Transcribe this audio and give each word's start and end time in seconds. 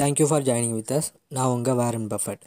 Thank you 0.00 0.26
for 0.26 0.42
joining 0.42 0.72
with 0.72 0.92
us 0.92 1.06
நான் 1.28 1.46
உங்கள் 1.46 1.74
Warren 1.74 2.06
buffet 2.06 2.42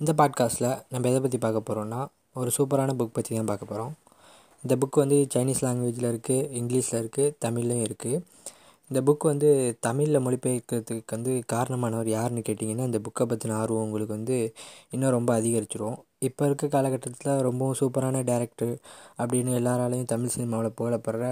இந்த 0.00 0.12
பாட்காஸ்ட்டில் 0.12 0.82
நம்ம 0.88 1.08
எதை 1.08 1.20
பற்றி 1.20 1.38
பார்க்க 1.38 1.60
போகிறோம்னா 1.60 2.06
ஒரு 2.32 2.50
சூப்பரான 2.56 2.94
புக் 2.94 3.12
பற்றி 3.12 3.36
தான் 3.36 3.44
பார்க்க 3.44 3.66
போகிறோம் 3.66 3.92
இந்த 4.62 4.76
புக் 4.76 4.98
வந்து 4.98 5.26
சைனீஸ் 5.34 5.62
லாங்குவேஜில் 5.64 6.08
இருக்குது 6.12 6.48
இங்கிலீஷில் 6.52 6.98
இருக்குது 7.02 7.34
தமிழ்லையும் 7.44 7.84
இருக்குது 7.84 8.22
இந்த 8.90 9.00
புக் 9.00 9.18
வந்து 9.18 9.76
தமிழில் 9.80 10.20
மொழிபெயர்க்கிறதுக்கு 10.20 11.10
வந்து 11.10 11.42
காரணமானவர் 11.52 12.08
யாருன்னு 12.08 12.40
கேட்டிங்கன்னா 12.40 12.88
இந்த 12.90 12.98
புக்கை 12.98 13.26
பற்றின 13.26 13.52
ஆர்வம் 13.52 13.82
உங்களுக்கு 13.82 14.14
வந்து 14.14 14.54
இன்னும் 14.90 15.10
ரொம்ப 15.10 15.40
அதிகரிச்சிரும். 15.40 15.98
இப்போ 16.22 16.42
இருக்க 16.46 16.66
காலகட்டத்தில் 16.68 17.42
ரொம்பவும் 17.42 17.78
சூப்பரான 17.80 18.22
டேரக்டர் 18.28 18.74
அப்படின்னு 19.18 19.52
எல்லாராலையும் 19.58 20.10
தமிழ் 20.12 20.34
சினிமாவில் 20.34 20.76
புகழப்படுற 20.78 21.24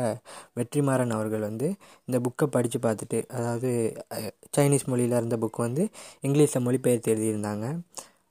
வெற்றிமாறன் 0.59 1.15
அவர்கள் 1.17 1.47
வந்து 1.49 1.69
இந்த 2.09 2.19
புக்கை 2.27 2.47
படித்து 2.49 2.79
பார்த்துட்டு 2.79 3.21
அதாவது 3.31 3.71
சைனீஸ் 4.57 4.87
மொழியில் 4.87 5.19
இருந்த 5.21 5.37
புக் 5.37 5.65
வந்து 5.67 5.85
இங்கிலீஷில் 6.23 6.67
மொழிபெயர்த்து 6.67 7.13
எழுதியிருந்தாங்க. 7.15 7.67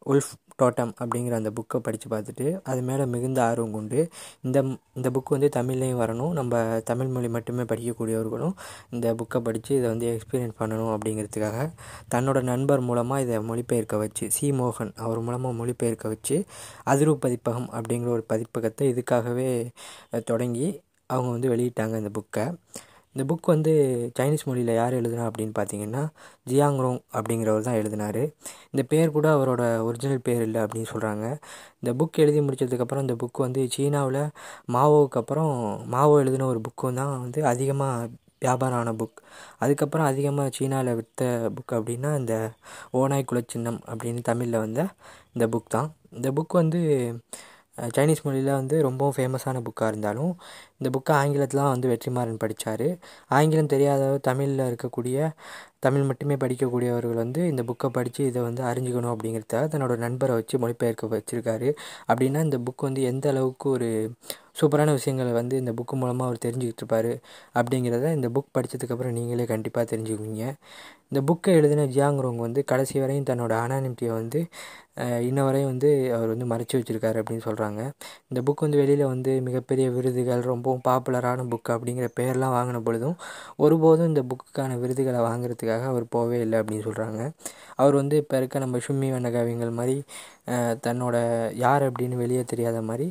உல்ஃப் 0.05 0.31
டோட்டம் 0.59 0.93
அப்படிங்கிற 1.01 1.33
அந்த 1.39 1.51
புக்கை 1.57 1.79
படித்து 1.79 2.07
பார்த்துட்டு 2.09 2.59
அது 2.63 2.81
மேலே 2.81 3.05
மிகுந்த 3.05 3.39
ஆர்வம் 3.43 3.71
கொண்டு 3.71 3.99
இந்த 4.41 4.57
இந்த 4.93 5.09
புக் 5.09 5.33
வந்து 5.35 5.49
தமிழ்லேயும் 5.55 6.01
வரணும். 6.03 6.31
நம்ம 6.31 6.53
தமிழ் 6.85 7.07
மொழி 7.07 7.29
மட்டுமே 7.29 7.63
படிக்கக்கூடியவர்களும் 7.63 8.55
இந்த 8.89 9.13
புக்கை 9.13 9.39
படித்து 9.39 9.71
இதை 9.75 9.87
வந்து 9.89 10.07
எக்ஸ்பீரியன்ஸ் 10.13 10.59
பண்ணணும் 10.59 10.91
அப்படிங்கிறதுக்காக 10.95 11.59
தன்னோட 12.15 12.41
நண்பர் 12.41 12.79
மூலமாக 12.81 13.21
இதை 13.21 13.37
மொழிபெயர்க்க 13.49 13.97
வச்சு 13.97 14.25
சி. 14.31 14.51
மோகன் 14.51 14.93
அவர் 14.97 15.19
மூலமாக 15.19 15.53
மொழிபெயர்க்க 15.59 16.07
வச்சு 16.07 16.37
அதிர்வு 16.85 17.15
பதிப்பகம் 17.25 17.69
அப்படிங்கிற 17.71 18.09
ஒரு 18.09 18.25
பதிப்பகத்தை 18.29 18.85
இதுக்காகவே 18.93 19.49
தொடங்கி 20.25 20.67
அவங்க 21.09 21.31
வந்து 21.31 21.49
வெளியிட்டாங்க 21.49 21.97
இந்த 21.97 22.11
புக்கை 22.17 22.45
இந்த 23.15 23.23
புக் 23.29 23.47
வந்து 23.53 23.71
சைனீஸ் 24.17 24.45
மொழியில் 24.45 24.73
யார் 24.73 24.97
எழுதுனா 24.99 25.25
அப்படின்னு 25.29 25.53
பார்த்தீங்கன்னா 25.59 26.03
ஜியாங்ரோங் 26.51 26.99
அப்படிங்கிறவர் 27.17 27.67
தான் 27.67 27.79
எழுதினார். 27.81 28.21
இந்த 28.71 28.83
பேர் 28.91 29.15
கூட 29.17 29.27
அவரோட 29.37 29.63
ஒரிஜினல் 29.87 30.25
பேர் 30.27 30.43
இல்லை 30.47 30.61
அப்படின்னு 30.63 30.91
சொல்கிறாங்க 30.93 31.25
இந்த 31.81 31.91
புக் 31.99 32.21
எழுதி 32.23 32.41
முடித்ததுக்கப்புறம் 32.47 33.05
இந்த 33.07 33.17
புக் 33.23 33.45
வந்து 33.45 33.63
சீனாவில் 33.75 34.21
மாவோவுக்கு 34.75 35.21
அப்புறம் 35.23 35.53
மாவோ 35.95 36.15
எழுதின 36.23 36.47
ஒரு 36.53 36.61
புக்கும் 36.67 36.99
தான் 37.01 37.13
வந்து 37.25 37.41
அதிகமாக 37.53 38.09
வியாபாரம் 38.45 38.79
ஆன 38.79 38.91
புக் 38.93 39.17
அதுக்கப்புறம் 39.57 40.09
அதிகமாக 40.11 40.51
சீனாவில் 40.57 40.97
விற்ற 40.99 41.23
புக் 41.55 41.73
அப்படின்னா 41.77 42.11
இந்த 42.21 42.35
ஓனாய் 42.99 43.29
குலச்சின்னம் 43.31 43.79
அப்படின்னு 43.91 44.21
தமிழில் 44.21 44.63
வந்த 44.65 44.81
இந்த 45.33 45.45
புக் 45.53 45.73
தான். 45.75 45.89
இந்த 46.17 46.27
புக் 46.37 46.53
வந்து 46.61 46.79
சைனீஸ் 47.95 48.23
மொழியில் 48.23 48.51
வந்து 48.51 48.75
ரொம்பவும் 48.81 49.15
ஃபேமஸான 49.15 49.61
புக்காக 49.63 49.87
இருந்தாலும் 49.87 50.31
இந்த 50.77 50.89
புக்கை 50.89 51.13
ஆங்கிலத்தில் 51.15 51.61
தான் 51.61 51.71
வந்து 51.71 51.87
வெற்றிமாறன் 51.87 52.39
படித்தார் 52.39 52.87
ஆங்கிலம் 53.29 53.69
தெரியாத 53.69 54.03
தமிழில் 54.21 54.63
இருக்கக்கூடிய 54.69 55.17
தமிழ் 55.83 56.07
மட்டுமே 56.07 56.35
படிக்கக்கூடியவர்கள் 56.35 57.19
வந்து 57.21 57.41
இந்த 57.51 57.61
புக்கை 57.69 57.89
படித்து 57.97 58.21
இதை 58.29 58.41
வந்து 58.47 58.61
அறிஞ்சிக்கணும் 58.69 59.13
அப்படிங்கிறத 59.13 59.61
தன்னோட 59.73 59.93
நண்பரை 60.05 60.33
வச்சு 60.39 60.55
மொழிபெயர்க்க 60.63 61.13
வச்சுருக்காரு. 61.15 61.69
அப்படின்னா 62.09 62.41
இந்த 62.47 62.57
புக் 62.67 62.87
வந்து 62.87 63.03
எந்த 63.11 63.25
அளவுக்கு 63.33 63.67
ஒரு 63.69 63.89
சூப்பரான 64.59 64.93
விஷயங்களை 64.97 65.33
வந்து 65.39 65.55
இந்த 65.57 65.71
புக்கு 65.77 65.95
மூலமாக 65.99 66.27
அவர் 66.29 66.43
தெரிஞ்சுக்கிட்டு 66.45 66.83
இருப்பார் 66.83 67.11
அப்படிங்கிறத 67.59 68.11
இந்த 68.17 68.29
புக் 68.35 68.55
படித்ததுக்கப்புறம் 68.57 69.15
நீங்களே 69.17 69.45
கண்டிப்பாக 69.53 69.85
தெரிஞ்சுக்குவீங்க. 69.91 70.43
இந்த 71.11 71.19
புக்கை 71.29 71.51
எழுதின 71.59 71.85
ஜியாங்கிறவங்க 71.93 72.43
வந்து 72.47 72.61
கடைசி 72.71 72.95
வரையும் 73.03 73.27
தன்னோட 73.29 73.53
அனானிமிட்டியை 73.65 74.13
வந்து 74.13 74.39
இன்ன 75.27 75.39
வரையும் 75.43 75.69
வந்து 75.71 75.89
அவர் 76.15 76.27
வந்து 76.27 76.45
மறைச்சி 76.45 76.75
வச்சுருக்காரு 76.77 77.17
அப்படின்னு 77.21 77.45
சொல்கிறாங்க 77.47 77.81
இந்த 78.29 78.39
புக் 78.47 78.63
வந்து 78.65 78.79
வெளியில் 78.81 79.03
வந்து 79.05 79.31
மிகப்பெரிய 79.41 79.85
விருதுகள் 79.89 80.41
ரொம்பவும் 80.41 80.83
பாப்புலரான 80.87 81.45
புக் 81.53 81.71
அப்படிங்கிற 81.75 82.07
பேர்லாம் 82.19 82.55
வாங்கின 82.57 82.81
பொழுதும் 82.81 83.15
ஒருபோதும் 83.57 84.09
இந்த 84.11 84.23
புக்குக்கான 84.31 84.77
விருதுகளை 84.79 85.21
வாங்குறதுக்கு 85.27 85.68
காரணத்துக்காக 85.69 85.93
அவர் 85.93 86.05
போகவே 86.09 86.37
இல்லை 86.41 86.57
அப்படின்னு 86.59 86.87
சொல்கிறாங்க 86.87 87.19
அவர் 87.75 87.95
வந்து 87.95 88.15
இப்போ 88.17 88.35
இருக்க 88.37 88.59
நம்ம 88.59 88.79
சும்மி 88.87 89.07
வண்ணகாவியங்கள் 89.11 89.71
மாதிரி 89.71 89.97
தன்னோட 90.85 91.15
யார் 91.55 91.83
அப்படின்னு 91.87 92.15
வெளியே 92.15 92.43
தெரியாத 92.43 92.79
மாதிரி 92.81 93.07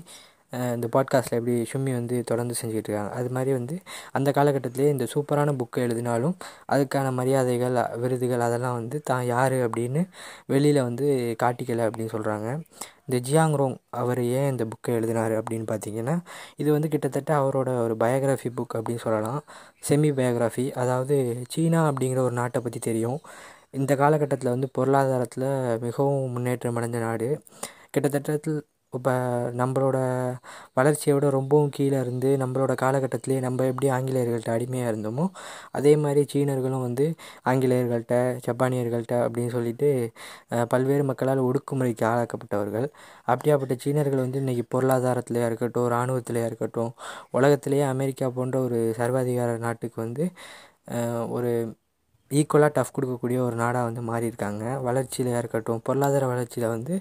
இந்த 0.53 0.86
பாட்காஸ்ட்டில் 0.92 1.38
எப்படி 1.38 1.54
ஷும்மி 1.72 1.92
வந்து 1.92 2.25
தொடர்ந்து 2.25 2.54
செஞ்சுக்கிட்டு 2.60 2.91
இருக்காங்க 2.91 3.12
அது 3.12 3.31
மாதிரி 3.31 3.53
வந்து 3.53 3.75
அந்த 4.12 4.31
காலகட்டத்திலே 4.31 4.88
இந்த 4.88 5.06
சூப்பரான 5.14 5.54
புக்கை 5.56 5.81
எழுதினாலும் 5.82 6.36
அதுக்கான 6.72 7.12
மரியாதைகள் 7.12 7.76
விருதுகள் 7.97 8.41
அதெல்லாம் 8.41 8.75
வந்து 8.75 9.03
தான் 9.03 9.25
யார் 9.25 9.53
அப்படின்னு 9.53 10.03
வெளியில் 10.47 10.81
வந்து 10.82 11.37
காட்டிக்கலை 11.42 11.84
அப்படின்னு 11.88 12.14
சொல்கிறாங்க 12.16 12.48
இந்த 13.06 13.19
ஜியாங்ரோங் 13.28 13.76
அவர் 13.91 14.20
ஏன் 14.25 14.50
இந்த 14.50 14.64
புக்கை 14.64 14.94
எழுதினார் 14.94 15.32
அப்படின்னு 15.32 15.66
பார்த்தீங்கன்னா 15.70 16.14
இது 16.56 16.72
வந்து 16.72 16.88
கிட்டத்தட்ட 16.88 17.32
அவரோட 17.41 17.69
ஒரு 17.82 17.94
பயோகிராஃபி 18.00 18.50
புக் 18.56 18.75
அப்படின்னு 18.76 18.97
சொல்லலாம். 18.97 19.41
செமி 19.88 20.10
பயோகிராஃபி 20.19 20.70
அதாவது 20.72 21.16
சீனா 21.48 21.91
அப்படிங்கிற 21.91 22.16
ஒரு 22.16 22.32
நாட்டை 22.32 22.60
பற்றி 22.62 22.78
தெரியும். 22.78 23.20
இந்த 23.70 23.97
காலகட்டத்தில் 23.97 24.50
வந்து 24.50 24.69
பொருளாதாரத்தில் 24.72 25.48
மிகவும் 25.78 26.31
முன்னேற்றம் 26.31 26.76
அடைஞ்ச 26.76 26.98
நாடு. 27.00 27.28
கிட்டத்தட்ட 27.91 28.32
இப்போ 28.93 29.12
நம்மளோட 29.59 29.97
வளர்ச்சியோட 30.76 31.26
ரொம்பவும் 31.28 31.71
கீழே 31.71 31.99
இருந்து 32.00 32.28
நம்மளோட 32.37 32.72
காலகட்டத்திலே 32.82 33.37
நம்ம 33.41 33.65
எப்படி 33.65 33.88
ஆங்கிலேயர்கள்ட்ட 33.91 34.50
அடிமையாக 34.50 34.93
இருந்தோமோ 34.93 35.25
அதே 35.71 35.93
மாதிரி 35.97 36.22
சீனர்களும் 36.32 36.84
வந்து 36.87 37.06
ஆங்கிலேயர்கள்ட்ட 37.44 38.15
ஜப்பானியர்கள்ட்ட 38.47 39.15
அப்படின்னு 39.25 39.54
சொல்லிட்டு 39.56 39.88
பல்வேறு 40.69 41.04
மக்களால் 41.04 41.44
ஒடுக்குமுறைக்கு 41.49 42.06
ஆளாக்கப்பட்டவர்கள். 42.12 42.88
அப்படியாப்பட்ட 43.28 43.76
சீனர்கள் 43.76 44.25
வந்து 44.25 44.41
இன்றைக்கி 44.41 44.65
பொருளாதாரத்திலையா 44.75 45.47
இருக்கட்டும் 45.47 45.88
இராணுவத்திலையாக 45.91 46.50
இருக்கட்டும் 46.50 46.93
உலகத்திலேயே 47.31 47.84
அமெரிக்கா 47.94 48.28
போன்ற 48.31 48.59
ஒரு 48.60 48.81
சர்வாதிகார 49.00 49.59
நாட்டுக்கு 49.59 49.99
வந்து 50.03 50.25
ஒரு 51.31 51.53
ஈக்குவலாக 52.31 52.72
டஃப் 52.75 52.94
கொடுக்கக்கூடிய 52.97 53.39
ஒரு 53.39 53.56
நாடாக 53.56 53.84
வந்து 53.84 54.03
மாறி 54.03 54.27
இருக்காங்க 54.27 54.65
வளர்ச்சியிலையா 54.87 55.39
இருக்கட்டும் 55.39 55.81
பொருளாதார 55.87 56.25
வளர்ச்சியில் 56.27 56.69
வந்து 56.69 56.94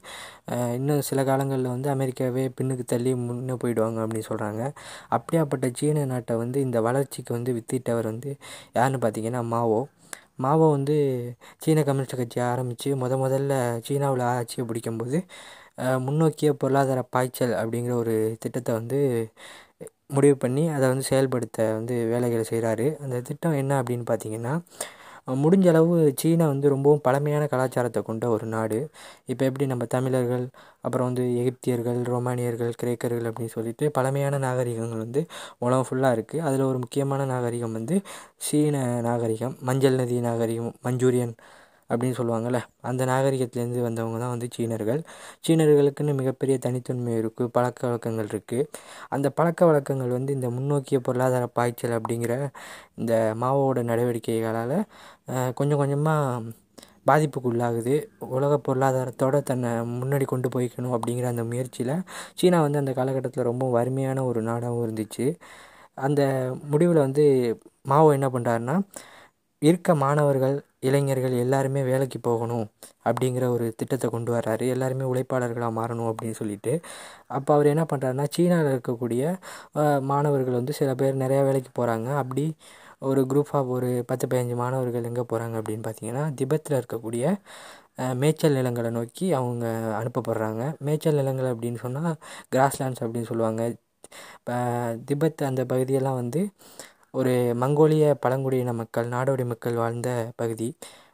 இன்னும் 0.76 1.02
சில 1.02 1.24
காலங்களில் 1.24 1.74
வந்து 1.74 1.90
அமெரிக்காவே 1.96 2.44
பின்னுக்கு 2.58 2.86
தள்ளி 2.86 3.12
முன்னே 3.22 3.58
போயிடுவாங்க 3.64 4.00
அப்படின்னு 4.04 4.30
சொல்கிறாங்க 4.30 4.62
அப்படியாப்பட்ட 5.12 5.70
சீன 5.80 6.06
நாட்டை 6.06 6.36
வந்து 6.44 6.60
இந்த 6.62 6.80
வளர்ச்சிக்கு 6.88 7.34
வந்து 7.34 7.54
வித்திட்டவர் 7.60 8.10
வந்து 8.12 8.32
யாருன்னு 8.76 9.02
பார்த்தீங்கன்னா 9.06 9.44
மாவோ. 9.54 9.80
மாவோ 10.38 10.66
வந்து 10.74 10.96
சீன 11.64 11.84
கம்யூனிஸ்ட் 11.84 12.20
கட்சி 12.20 12.40
ஆரம்பித்து 12.50 12.90
முத 12.96 13.14
முதல்ல 13.24 13.54
சீனாவில் 13.88 14.24
ஆட்சியை 14.32 14.64
பிடிக்கும்போது 14.70 15.20
முன்னோக்கிய 16.06 16.50
பொருளாதார 16.62 17.00
பாய்ச்சல் 17.16 17.54
அப்படிங்கிற 17.62 17.94
ஒரு 18.04 18.14
திட்டத்தை 18.44 18.72
வந்து 18.74 19.00
முடிவு 20.16 20.36
பண்ணி 20.38 20.64
அதை 20.76 20.86
வந்து 20.90 21.06
செயல்படுத்த 21.10 21.66
வந்து 21.74 21.96
வேலைகளை 22.12 22.44
செய்கிறாரு 22.52 22.86
அந்த 23.04 23.18
திட்டம் 23.22 23.58
என்ன 23.62 23.74
அப்படின்னு 23.82 24.06
பார்த்தீங்கன்னா 24.12 24.54
முடிஞ்ச 25.28 25.66
அளவு 25.68 25.96
சீனா 26.22 26.46
வந்து 26.48 26.68
ரொம்பவும் 26.70 27.02
பழமையான 27.02 27.44
கலாச்சாரத்தை 27.46 28.02
கொண்ட 28.04 28.26
ஒரு 28.30 28.46
நாடு. 28.48 28.78
இப்போ 29.26 29.44
எப்படி 29.46 29.66
நம்ம 29.66 29.86
தமிழர்கள் 29.86 30.46
அப்புறம் 30.82 31.08
வந்து 31.10 31.24
எகிப்தியர்கள் 31.42 32.00
ரோமானியர்கள் 32.06 32.72
கிரேக்கர்கள் 32.74 33.28
அப்படின்னு 33.32 33.56
சொல்லிட்டு 33.56 33.86
பழமையான 33.92 34.40
நாகரிகங்கள் 34.40 35.04
வந்து 35.06 35.24
உலகம் 35.58 35.88
ஃபுல்லாக 35.90 36.18
இருக்குது 36.18 36.44
அதில் 36.44 36.64
ஒரு 36.64 36.80
முக்கியமான 36.80 37.26
நாகரிகம் 37.26 37.74
வந்து 37.74 37.98
சீன 38.48 38.76
நாகரிகம் 39.02 39.56
மஞ்சள் 39.62 40.00
நதி 40.02 40.20
நாகரிகம் 40.22 40.74
மஞ்சூரியன் 40.86 41.36
அப்படின்னு 41.90 42.18
சொல்லுவாங்கள்ல 42.20 42.60
அந்த 42.90 43.02
நாகரிகத்துலேருந்து 43.12 43.82
வந்தவங்க 43.88 44.18
தான் 44.24 44.34
வந்து 44.36 44.48
சீனர்கள். 44.56 45.02
சீனர்களுக்குன்னு 45.46 46.14
மிகப்பெரிய 46.22 46.56
தனித்தன்மை 46.66 47.14
இருக்குது 47.22 47.52
பழக்க 47.58 47.82
வழக்கங்கள் 47.88 48.30
இருக்குது 48.34 48.68
அந்த 49.16 49.28
பழக்க 49.40 49.62
வழக்கங்கள் 49.70 50.16
வந்து 50.18 50.32
இந்த 50.38 50.50
முன்னோக்கிய 50.58 51.00
பொருளாதார 51.08 51.48
பாய்ச்சல் 51.60 51.98
அப்படிங்கிற 52.00 52.36
இந்த 53.02 53.14
மாவோட 53.44 53.84
நடவடிக்கைகளால் 53.92 54.78
கொஞ்சம் 55.60 55.82
கொஞ்சமாக 55.84 56.54
பாதிப்புக்கு 57.10 57.50
உள்ளாகுது. 57.52 57.94
உலக 58.38 58.54
பொருளாதாரத்தோட 58.68 59.36
தன்னை 59.50 59.70
முன்னாடி 60.00 60.26
கொண்டு 60.32 60.48
போய்க்கணும் 60.56 60.96
அப்படிங்கிற 60.96 61.28
அந்த 61.34 61.44
முயற்சியில் 61.52 61.94
சீனா 62.40 62.58
வந்து 62.66 62.82
அந்த 62.84 62.94
காலகட்டத்தில் 62.98 63.50
ரொம்ப 63.52 63.66
வறுமையான 63.78 64.26
ஒரு 64.30 64.42
நாடாகவும் 64.50 64.84
இருந்துச்சு. 64.88 65.28
அந்த 66.08 66.22
முடிவில் 66.72 67.06
வந்து 67.06 67.24
மாவோ 67.92 68.10
என்ன 68.18 68.28
பண்ணுறாருன்னா 68.34 68.76
இருக்க 69.62 69.90
மாணவர்கள் 70.04 70.56
இளைஞர்கள் 70.88 71.36
எல்லாருமே 71.44 71.82
வேலைக்கு 71.90 72.20
போகணும் 72.28 72.66
அப்படிங்கிற 73.10 73.46
ஒரு 73.56 73.66
திட்டத்தை 73.80 74.08
கொண்டு 74.16 74.32
வர்றாரு. 74.36 74.66
எல்லாருமே 74.74 75.06
உழைப்பாளர்களாக 75.12 75.72
மாறணும் 75.80 76.10
அப்படின்னு 76.12 76.38
சொல்லிட்டு. 76.42 76.74
அப்போ 77.38 77.52
அவர் 77.56 77.72
என்ன 77.74 77.84
பண்ணுறாருன்னா 77.92 78.26
சீனாவில் 78.36 78.72
இருக்கக்கூடிய 78.76 79.24
மாணவர்கள் 80.12 80.60
வந்து 80.60 80.76
சில 80.80 80.92
பேர் 81.02 81.24
நிறையா 81.24 81.42
வேலைக்கு 81.50 81.72
போகிறாங்க 81.80 82.10
அப்படி 82.22 82.46
ஒரு 83.10 83.22
குரூப் 83.32 83.52
ஆஃப் 83.58 83.72
ஒரு 83.78 83.90
பத்து 84.10 84.26
பதினஞ்சு 84.30 84.56
மாணவர்கள் 84.62 85.10
எங்கே 85.10 85.26
போகிறாங்க 85.32 85.56
அப்படின்னு 85.62 85.86
பார்த்தீங்கன்னா 85.88 86.24
திபெத்தில் 86.40 86.78
இருக்கக்கூடிய 86.80 87.26
மேய்ச்சல் 88.22 88.58
நிலங்களை 88.60 88.90
நோக்கி 88.98 89.28
அவங்க 89.40 89.66
அனுப்பப்படுறாங்க. 90.00 90.64
மேய்ச்சல் 90.86 91.20
நிலங்கள் 91.22 91.52
அப்படின்னு 91.54 91.80
சொன்னால் 91.86 92.16
கிராஸ்லேண்ட்ஸ் 92.56 93.04
அப்படின்னு 93.06 93.30
சொல்லுவாங்க. 93.32 93.62
இப்போ 94.40 94.56
திபெத் 95.10 95.42
அந்த 95.50 95.62
பகுதியெல்லாம் 95.72 96.20
வந்து 96.22 96.42
ஒரு 97.18 97.32
மங்கோலிய 97.62 98.06
பழங்குடியின 98.24 98.72
மக்கள் 98.80 99.08
நாடோடி 99.08 99.44
மக்கள் 99.46 99.76
வாழ்ந்த 99.76 100.10
பகுதி. 100.36 100.68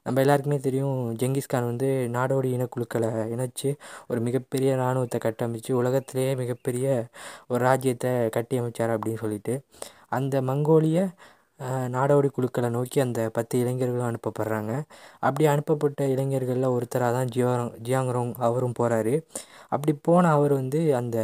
நம்ம 0.06 0.22
எல்லாருக்குமே 0.24 0.58
தெரியும் 0.60 0.98
ஜெங்கிஸ்கான் 1.22 1.68
வந்து 1.70 1.90
நாடோடி 2.16 2.50
இனக்குழுக்களை 2.58 3.10
இணைச்சி 3.34 3.70
ஒரு 4.08 4.20
மிகப்பெரிய 4.20 4.70
இராணுவத்தை 4.74 5.20
கட்டமைச்சு 5.20 5.72
உலகத்திலேயே 5.82 6.32
மிகப்பெரிய 6.36 6.88
ஒரு 7.48 7.62
ராஜ்யத்தை 7.64 8.12
கட்டி 8.30 8.58
அமைச்சார் 8.62 8.94
அப்படின்னு 8.96 9.22
சொல்லிட்டு 9.24 9.56
அந்த 10.10 10.42
மங்கோலிய 10.42 11.00
நாடோடி 11.96 12.30
குழுக்களை 12.32 12.70
நோக்கி 12.70 13.00
அந்த 13.00 13.20
பத்து 13.34 13.56
இளைஞர்களும் 13.60 14.10
அனுப்பப்படுறாங்க. 14.10 14.72
அப்படி 15.20 15.46
அனுப்பப்பட்ட 15.54 16.08
இளைஞர்களில் 16.14 16.74
ஒருத்தராக 16.76 17.12
தான் 17.18 17.32
ஜியாங் 17.36 17.72
ஜியாங்ரோங் 17.88 18.34
அவரும் 18.48 18.78
போகிறாரு 18.80 19.14
அப்படி 19.70 19.94
போன 20.08 20.32
அவர் 20.32 20.54
வந்து 20.54 20.80
அந்த 20.96 21.18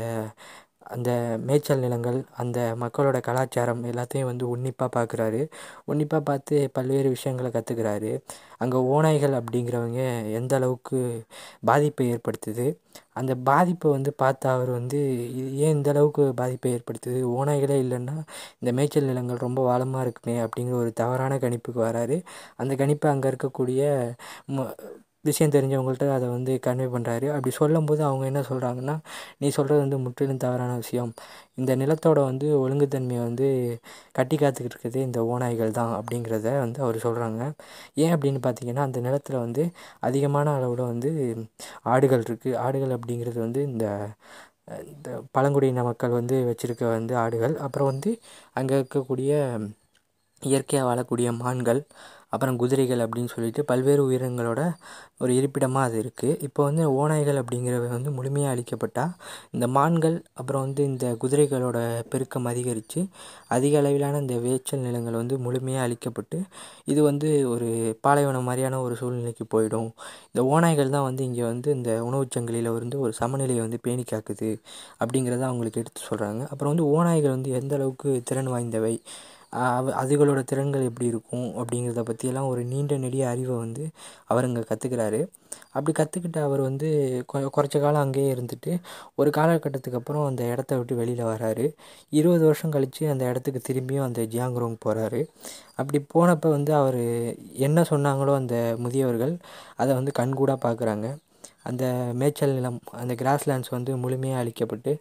அந்த 0.90 1.10
மேய்ச்சல் 1.48 1.84
நிலங்கள் 1.86 2.18
அந்த 2.42 2.60
மக்களோட 2.84 3.18
கலாச்சாரம் 3.28 3.84
எல்லாத்தையும் 3.92 4.30
வந்து 4.32 4.46
உன்னிப்பாக 4.54 4.90
பார்க்குறாரு 4.98 5.42
உன்னிப்பாக 5.86 6.24
பார்த்து 6.24 6.56
பல்வேறு 6.78 7.10
விஷயங்களை 7.16 7.52
கற்றுக்குறாரு 7.52 8.12
அங்கே 8.58 8.80
ஓநாய்கள் 8.94 9.36
அப்படிங்கிறவங்க 9.40 10.02
எந்த 10.40 10.54
அளவுக்கு 10.60 11.00
பாதிப்பை 11.66 12.06
ஏற்படுத்துது? 12.14 12.66
அந்த 13.14 13.34
பாதிப்பை 13.50 13.88
வந்து 13.92 14.12
பார்த்தா 14.24 14.48
அவர் 14.56 14.72
வந்து 14.72 15.00
இது 15.40 15.50
ஏன் 15.64 15.76
இந்த 15.78 15.90
அளவுக்கு 15.94 16.24
பாதிப்பை 16.34 16.70
ஏற்படுத்துது? 16.78 17.20
ஓநாய்களே 17.36 17.78
இல்லைன்னா 17.86 18.16
இந்த 18.62 18.72
மேய்ச்சல் 18.78 19.10
நிலங்கள் 19.12 19.44
ரொம்ப 19.46 19.62
வளமாக 19.70 20.06
இருக்குமே 20.06 20.38
அப்படிங்கிற 20.46 20.78
ஒரு 20.84 20.94
தவறான 20.94 21.40
கணிப்புக்கு 21.46 21.82
வராரு. 21.90 22.18
அந்த 22.58 22.74
கணிப்பை 22.82 23.10
அங்கே 23.14 23.30
இருக்கக்கூடிய 23.32 23.82
ம 24.50 24.68
விஷயம் 25.26 25.54
தெரிஞ்சவங்கள்ட்ட 25.56 26.06
அதை 26.16 26.28
வந்து 26.30 26.52
கன்வே 26.66 26.88
பண்ணுறாரு 26.94 27.28
அப்படி 27.34 27.52
சொல்லும்போது 27.60 28.02
அவங்க 28.08 28.26
என்ன 28.32 28.42
சொல்கிறாங்கன்னா 28.50 28.96
நீ 29.42 29.48
சொல்கிறது 29.58 29.82
வந்து 29.86 29.98
முற்றிலும் 30.06 30.42
தவறான 30.46 30.76
விஷயம். 30.76 31.12
இந்த 31.56 31.72
நிலத்தோட 31.82 32.20
வந்து 32.30 32.48
ஒழுங்குத்தன்மையை 32.64 33.24
வந்து 33.24 33.48
கட்டி 34.12 34.36
காத்துக்கிட்டு 34.38 34.76
இருக்கிறது 34.76 35.00
இந்த 35.08 35.20
ஓநாய்கள் 35.32 35.76
தான் 35.80 35.94
அப்படிங்கிறத 36.00 36.48
வந்து 36.66 36.80
அவர் 36.86 37.00
சொல்கிறாங்க 37.06 37.42
ஏன் 38.04 38.14
அப்படின்னு 38.16 38.42
பார்த்தீங்கன்னா 38.48 38.86
அந்த 38.90 39.02
நிலத்தில் 39.08 39.44
வந்து 39.46 39.66
அதிகமான 40.10 40.54
அளவில் 40.60 40.84
வந்து 40.94 41.12
ஆடுகள் 41.94 42.26
இருக்குது 42.28 42.58
ஆடுகள் 42.66 42.96
அப்படிங்கிறது 42.98 43.40
வந்து 43.48 43.62
இந்த 43.72 43.86
இந்த 44.92 45.10
பழங்குடியின 45.36 45.84
மக்கள் 45.88 46.18
வந்து 46.18 46.36
வச்சுருக்க 46.50 46.84
வந்து 46.90 47.14
ஆடுகள். 47.24 47.56
அப்புறம் 47.66 47.90
வந்து 47.92 48.12
அங்கே 48.54 48.76
இருக்கக்கூடிய 48.82 49.32
இயற்கையாக 50.42 50.88
வாழக்கூடிய 50.90 51.30
மான்கள் 51.42 51.82
அப்புறம் 52.34 52.58
குதிரைகள் 52.62 53.02
அப்படின்னு 53.04 53.32
சொல்லிட்டு 53.34 53.62
பல்வேறு 53.70 54.02
உயிரினங்களோட 54.08 54.62
ஒரு 55.18 55.32
இருப்பிடமாக 55.38 55.88
அது 55.88 55.96
இருக்குது 56.02 56.36
இப்போ 56.48 56.62
வந்து 56.68 56.84
ஓநாய்கள் 56.98 57.40
அப்படிங்கிறவை 57.42 57.88
வந்து 57.94 58.10
முழுமையாக 58.18 58.54
அழிக்கப்பட்டால் 58.56 59.14
இந்த 59.54 59.68
மான்கள் 59.78 60.18
அப்புறம் 60.34 60.64
வந்து 60.66 60.82
இந்த 60.84 61.06
குதிரைகளோட 61.24 61.80
பெருக்கம் 62.12 62.50
அதிகரித்து 62.52 63.02
அதிக 63.48 63.80
அளவிலான 63.82 64.20
இந்த 64.20 64.36
வேச்சல் 64.46 64.86
நிலங்கள் 64.88 65.20
வந்து 65.22 65.38
முழுமையாக 65.46 65.86
அழிக்கப்பட்டு 65.88 66.40
இது 66.86 67.00
வந்து 67.10 67.32
ஒரு 67.54 67.70
பாலைவனம் 68.02 68.48
மாதிரியான 68.50 68.82
ஒரு 68.86 68.96
சூழ்நிலைக்கு 69.02 69.48
போயிடும். 69.56 69.90
இந்த 70.32 70.44
ஓநாய்கள் 70.54 70.94
தான் 70.98 71.08
வந்து 71.10 71.24
இங்கே 71.30 71.46
வந்து 71.52 71.70
இந்த 71.78 71.92
உணவுச் 72.10 72.36
சங்கிலியில் 72.38 72.72
வந்து 72.78 73.00
ஒரு 73.06 73.14
சமநிலையை 73.22 73.62
வந்து 73.66 73.80
பேணி 73.88 74.06
காக்குது 74.14 74.52
அப்படிங்கிறத 75.02 75.44
அவங்களுக்கு 75.50 75.82
எடுத்து 75.84 76.04
சொல்கிறாங்க 76.12 76.42
அப்புறம் 76.52 76.74
வந்து 76.74 76.88
ஓநாய்கள் 76.96 77.36
வந்து 77.38 77.52
எந்த 77.62 77.76
அளவுக்கு 77.80 78.10
திறன் 78.30 78.54
வாய்ந்தவை? 78.56 78.96
அதுகளோட 80.00 80.40
திறன்கள் 80.44 80.88
எப்படி 80.88 81.08
இருக்கும் 81.08 81.48
அப்படிங்கிறத 81.58 82.02
பற்றியெல்லாம் 82.04 82.50
ஒரு 82.50 82.62
நீண்ட 82.64 82.98
நெடிய 82.98 83.24
அறிவை 83.30 83.56
வந்து 83.58 83.84
அவர் 84.28 84.48
அங்கே 84.48 84.64
கற்றுக்கிறாரு 84.70 85.22
அப்படி 85.74 85.92
கற்றுக்கிட்ட 85.94 86.40
அவர் 86.40 86.62
வந்து 86.62 86.88
கொ 87.28 87.40
குறைச்ச 87.56 87.78
காலம் 87.80 88.04
அங்கேயே 88.04 88.30
இருந்துட்டு 88.34 88.72
ஒரு 89.16 89.30
காலகட்டத்துக்கு 89.30 90.00
அப்புறம் 90.00 90.26
அந்த 90.26 90.44
இடத்த 90.46 90.78
விட்டு 90.78 90.96
வெளியில் 90.96 91.24
வராரு. 91.26 91.66
இருபது 92.14 92.44
வருஷம் 92.46 92.72
கழித்து 92.72 93.04
அந்த 93.10 93.24
இடத்துக்கு 93.30 93.62
திரும்பியும் 93.66 94.08
அந்த 94.08 94.22
ஜியாங்ரோங் 94.32 94.78
போகிறாரு 94.86 95.22
அப்படி 95.78 96.00
போனப்போ 96.14 96.50
வந்து 96.50 96.74
அவர் 96.76 97.02
என்ன 97.68 97.82
சொன்னாங்களோ 97.92 98.36
அந்த 98.36 98.56
முதியவர்கள் 98.80 99.34
அதை 99.78 99.92
வந்து 99.96 100.14
கண்கூடாக 100.20 100.60
பார்க்குறாங்க 100.66 101.08
அந்த 101.64 101.86
மேய்ச்சல் 102.14 102.56
நிலம் 102.56 102.80
அந்த 103.00 103.14
கிராஸ்லேண்ட்ஸ் 103.14 103.70
வந்து 103.70 103.92
முழுமையாக 103.98 104.42
அழிக்கப்பட்டு 104.44 104.92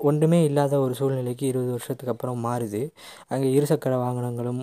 ஒன்றுமே 0.00 0.44
இல்லாத 0.44 0.78
ஒரு 0.80 0.94
சூழ்நிலைக்கு 0.94 1.46
இருபது 1.46 1.70
வருஷத்துக்கு 1.70 2.12
அப்புறம் 2.12 2.44
மாறுது. 2.44 2.82
அங்கே 3.28 3.48
இருசக்கர 3.58 3.94
வாகனங்களும் 4.04 4.62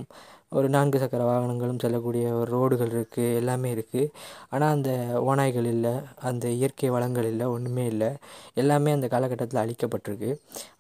ஒரு 0.59 0.67
நான்கு 0.75 0.97
சக்கர 1.01 1.23
வாகனங்களும் 1.27 1.79
செல்லக்கூடிய 1.81 2.23
ஒரு 2.39 2.49
ரோடுகள் 2.53 2.89
இருக்குது 2.95 3.35
எல்லாமே 3.41 3.69
இருக்குது 3.75 4.09
ஆனால் 4.53 4.73
அந்த 4.75 4.89
ஓநாய்கள் 5.29 5.67
இல்லை 5.73 5.93
அந்த 6.29 6.45
இயற்கை 6.57 6.89
வளங்கள் 6.95 7.27
இல்லை 7.29 7.45
ஒன்றுமே 7.53 7.83
இல்லை. 7.91 8.09
எல்லாமே 8.61 8.89
அந்த 8.95 9.07
காலகட்டத்தில் 9.13 9.61
அழிக்கப்பட்டிருக்கு. 9.61 10.31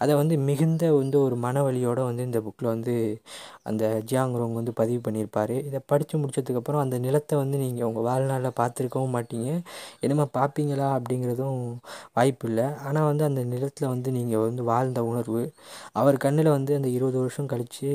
அதை 0.03 0.13
வந்து 0.21 0.37
மிகுந்த 0.49 0.89
வந்து 0.97 1.17
ஒரு 1.27 1.37
மனவழியோடு 1.45 2.03
வந்து 2.09 2.25
இந்த 2.29 2.41
புக்கில் 2.47 2.71
வந்து 2.73 2.95
அந்த 3.69 3.83
ஜியாங்ரோங் 4.09 4.57
வந்து 4.59 4.73
பதிவு 4.81 4.99
பண்ணியிருப்பார். 5.07 5.55
இதை 5.69 5.79
படித்து 5.91 6.15
முடிச்சதுக்கப்புறம் 6.23 6.83
அந்த 6.85 6.99
நிலத்தை 7.05 7.37
வந்து 7.43 7.57
நீங்கள் 7.63 7.87
உங்கள் 7.89 8.07
வாழ்நாளில் 8.09 8.57
பார்த்துருக்கவும் 8.61 9.15
மாட்டீங்க. 9.17 9.49
என்னமா 10.03 10.27
பார்ப்பீங்களா 10.39 10.89
அப்படிங்கிறதும் 10.97 11.61
வாய்ப்பு 12.19 12.47
இல்லை. 12.51 12.67
ஆனால் 12.87 13.07
வந்து 13.11 13.25
அந்த 13.29 13.43
நிலத்தில் 13.53 13.91
வந்து 13.93 14.11
நீங்கள் 14.19 14.45
வந்து 14.47 14.65
வாழ்ந்த 14.73 14.99
உணர்வு 15.11 15.43
அவர் 16.01 16.23
கண்ணில் 16.27 16.55
வந்து 16.57 16.71
அந்த 16.81 16.91
இருபது 16.97 17.19
வருஷம் 17.23 17.51
கழித்து 17.55 17.91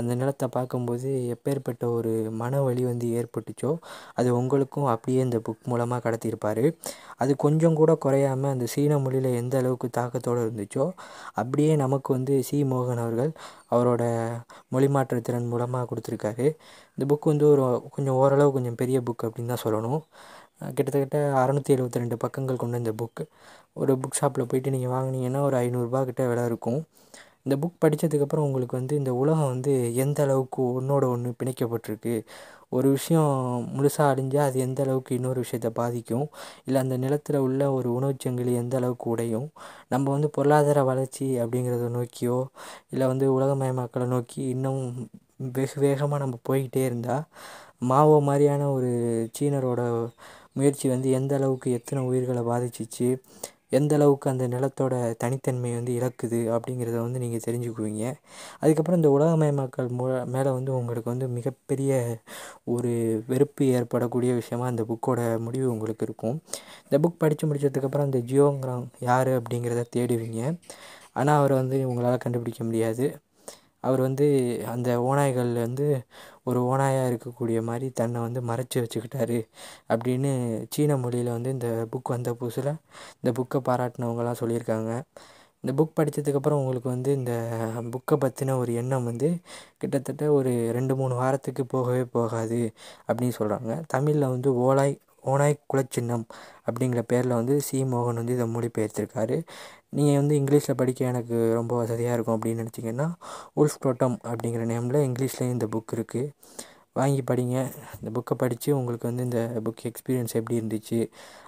அந்த 0.00 0.12
நிலத்தை 0.20 0.46
பார்க்கும்போது 0.58 1.08
எப்பேற்பட்ட 1.34 1.84
ஒரு 1.96 2.12
மன 2.40 2.62
வலி 2.66 2.82
வந்து 2.90 3.06
ஏற்பட்டுச்சோ 3.18 3.70
அது 4.18 4.28
உங்களுக்கும் 4.40 4.88
அப்படியே 4.94 5.20
இந்த 5.26 5.38
புக் 5.46 5.68
மூலமாக 5.72 6.00
கடத்தியிருப்பார். 6.06 6.64
அது 7.22 7.32
கொஞ்சம் 7.44 7.78
கூட 7.80 7.94
குறையாமல் 8.04 8.52
அந்த 8.54 8.66
சீன 8.74 8.98
மொழியில் 9.04 9.30
எந்த 9.40 9.56
அளவுக்கு 9.62 9.88
தாக்கத்தோடு 9.98 10.42
இருந்துச்சோ 10.46 10.86
அப்படியே 11.42 11.72
நமக்கு 11.84 12.10
வந்து 12.16 12.36
சி. 12.50 12.58
மோகன் 12.72 13.02
அவர்கள் 13.04 13.32
அவரோட 13.74 14.02
மொழிமாற்ற 14.74 15.20
திறன் 15.28 15.50
மூலமாக 15.52 15.88
கொடுத்துருக்காரு. 15.90 16.46
இந்த 16.94 17.04
புக் 17.12 17.30
வந்து 17.32 17.46
ஒரு 17.52 17.64
கொஞ்சம் 17.96 18.18
ஓரளவு 18.22 18.54
கொஞ்சம் 18.58 18.78
பெரிய 18.82 18.98
புக் 19.08 19.26
அப்படின்னு 19.28 19.52
தான் 19.54 19.64
சொல்லணும். 19.66 20.02
கிட்டத்தட்ட 20.76 21.18
அறநூற்றி 21.42 21.74
எழுபத்தி 21.74 22.00
ரெண்டு 22.02 22.16
பக்கங்கள் 22.24 22.62
கொண்ட 22.62 22.80
இந்த 22.82 22.92
புக்கு 23.02 23.24
ஒரு 23.80 23.92
புக் 24.02 24.18
ஷாப்பில் 24.20 24.48
போயிட்டு 24.50 24.72
நீங்கள் 24.74 24.92
வாங்கினீங்கன்னா 24.94 25.40
ஒரு 25.48 25.56
ஐநூறுரூபா 25.64 26.00
கிட்ட 26.08 26.22
விலை 26.30 26.44
இருக்கும். 26.50 26.80
இந்த 27.50 27.56
புக் 27.62 27.80
படித்ததுக்கப்புறம் 27.82 28.44
உங்களுக்கு 28.48 28.74
வந்து 28.78 28.94
இந்த 28.98 29.12
உலகம் 29.20 29.48
வந்து 29.52 29.72
எந்த 30.02 30.18
அளவுக்கு 30.24 30.60
ஒன்றோட 30.78 31.04
ஒன்று 31.14 31.30
பிணைக்கப்பட்டிருக்கு? 31.38 32.12
ஒரு 32.76 32.88
விஷயம் 32.96 33.32
முழுசாக 33.76 34.10
அழிஞ்சால் 34.12 34.44
அது 34.48 34.58
எந்த 34.66 34.80
அளவுக்கு 34.84 35.16
இன்னொரு 35.18 35.38
விஷயத்தை 35.44 35.70
பாதிக்கும்? 35.80 36.26
இல்லை 36.66 36.78
அந்த 36.84 36.96
நிலத்தில் 37.04 37.38
உள்ள 37.46 37.62
ஒரு 37.78 37.88
உணவுச்சங்கிலி 37.98 38.52
எந்த 38.62 38.76
அளவுக்கு 38.80 39.06
உடையும்? 39.14 39.48
நம்ம 39.92 40.06
வந்து 40.14 40.28
பொருளாதார 40.36 40.84
வளர்ச்சி 40.90 41.26
அப்படிங்கிறத 41.44 41.88
நோக்கியோ 41.98 42.38
இல்லை 42.92 43.08
வந்து 43.12 43.28
உலகமயமாக்கலை 43.38 44.08
நோக்கி 44.14 44.40
இன்னும் 44.54 44.82
வெகு 45.56 45.76
வேகமாக 45.86 46.22
நம்ம 46.24 46.38
போய்கிட்டே 46.50 46.84
இருந்தால் 46.90 47.24
மாவோ 47.90 48.16
மாதிரியான 48.28 48.70
ஒரு 48.76 48.92
சீனரோட 49.38 49.82
முயற்சி 50.58 50.86
வந்து 50.94 51.08
எந்த 51.20 51.32
அளவுக்கு 51.40 51.68
எத்தனை 51.80 52.00
உயிர்களை 52.10 52.44
பாதிச்சிச்சு? 52.50 53.08
எந்த 53.72 53.94
அளவுக்கு 53.94 54.30
அந்த 54.30 54.44
நிலத்தோட 54.48 54.94
தனித்தன்மை 55.16 55.70
வந்து 55.74 55.92
இழக்குது 55.98 56.40
அப்படிங்கிறத 56.54 56.96
வந்து 57.00 57.18
நீங்கள் 57.18 57.44
தெரிஞ்சுக்குவீங்க. 57.46 58.04
அதுக்கப்புறம் 58.60 59.00
இந்த 59.00 59.10
உலகமயமாக்கல் 59.16 59.90
மூ 59.98 60.04
மேலே 60.26 60.50
வந்து 60.50 60.72
உங்களுக்கு 60.74 61.12
வந்து 61.12 61.28
மிகப்பெரிய 61.28 61.92
ஒரு 62.74 62.92
வெறுப்பு 63.26 63.64
ஏற்படக்கூடிய 63.76 64.32
விஷயமா 64.34 64.66
அந்த 64.66 64.84
புக்கோட 64.90 65.20
முடிவு 65.38 65.68
உங்களுக்கு 65.72 66.06
இருக்கும். 66.06 66.36
இந்த 66.86 66.98
புக் 67.04 67.18
படித்து 67.18 67.48
முடிச்சதுக்கப்புறம் 67.48 68.08
அந்த 68.08 68.20
ஜியோங்கிறாங் 68.30 68.86
யார் 69.00 69.30
அப்படிங்கிறத 69.38 69.84
தேடுவீங்க. 69.96 70.40
ஆனால் 71.12 71.38
அவரை 71.38 71.56
வந்து 71.56 71.78
உங்களால் 71.88 72.24
கண்டுபிடிக்க 72.24 72.62
முடியாது. 72.64 73.06
அவர் 73.80 74.00
வந்து 74.00 74.26
அந்த 74.66 74.88
ஓநாய்கள் 75.02 75.52
வந்து 75.66 75.86
ஒரு 76.46 76.60
ஓநாயாக 76.62 77.10
இருக்கக்கூடிய 77.10 77.62
மாதிரி 77.62 77.90
தன்னை 77.92 78.20
வந்து 78.20 78.40
மறைச்சி 78.40 78.76
வச்சுக்கிட்டாரு 78.76 79.38
அப்படின்னு 79.88 80.30
சீன 80.70 80.96
மொழியில் 80.96 81.30
வந்து 81.30 81.50
இந்த 81.50 81.68
புக் 81.92 82.12
வந்த 82.14 82.32
புதுசில் 82.40 82.72
இந்த 83.20 83.32
புக்கை 83.38 83.60
பாராட்டினவங்கலாம் 83.68 84.40
சொல்லியிருக்காங்க. 84.40 84.92
இந்த 85.64 85.72
புக் 85.78 85.96
படித்ததுக்கப்புறம் 85.98 86.60
உங்களுக்கு 86.62 86.88
வந்து 86.88 87.12
இந்த 87.12 87.32
புக்கை 87.94 88.16
பற்றின 88.24 88.56
ஒரு 88.58 88.72
எண்ணம் 88.74 89.04
வந்து 89.04 89.28
கிட்டத்தட்ட 89.78 90.32
ஒரு 90.32 90.52
ரெண்டு 90.72 90.96
மூணு 90.96 91.14
வாரத்துக்கு 91.14 91.64
போகவே 91.66 92.04
போகாது 92.04 92.60
அப்படின்னு 93.08 93.36
சொல்கிறாங்க 93.40 93.82
தமிழில் 93.86 94.28
வந்து 94.28 94.54
ஓலாய் 94.54 94.94
ஓனாய் 95.24 95.56
குலச்சின்னம் 95.74 96.24
அப்படிங்கிற 96.66 97.02
பேரில் 97.06 97.34
வந்து 97.34 97.60
சி. 97.60 97.84
மோகன் 97.84 98.20
வந்து 98.20 98.32
இதை 98.32 98.46
மொழிபெயர்த்திருக்காரு. 98.54 99.42
நீங்கள் 99.90 100.16
வந்து 100.16 100.34
இங்கிலீஷில் 100.40 100.76
படிக்க 100.76 101.04
எனக்கு 101.04 101.52
ரொம்ப 101.54 101.76
வசதியாக 101.76 102.14
இருக்கும் 102.14 102.36
அப்படின்னு 102.38 102.64
நினச்சிங்கன்னா 102.64 103.08
உல்ஃப் 103.56 103.80
டோட்டம் 103.84 104.16
அப்படிங்கிற 104.22 104.64
நேமில் 104.72 105.00
இங்கிலீஷ்லேயும் 105.08 105.56
இந்த 105.56 105.66
புக் 105.66 105.94
இருக்குது 105.96 106.32
வாங்கி 106.92 107.22
படிங்க. 107.22 107.56
இந்த 108.00 108.20
புக்கை 108.20 108.34
படித்து 108.34 108.76
உங்களுக்கு 108.78 109.08
வந்து 109.08 109.22
இந்த 109.22 109.60
புக் 109.64 109.84
எக்ஸ்பீரியன்ஸ் 109.90 110.36
எப்படி 110.40 110.60
இருந்துச்சு 110.60 111.00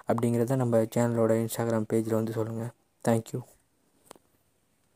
அப்படிங்கிறத 0.07 0.55
நம்ம 0.55 0.83
சேனலோட 0.95 1.33
இன்ஸ்டாகிராம் 1.43 1.89
பேஜில் 1.93 2.19
வந்து 2.21 2.31
சொல்லுங்கள் 2.31 2.73
தேங்க்யூ 3.05 3.41